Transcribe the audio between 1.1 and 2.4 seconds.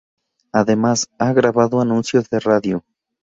ha grabado anuncios de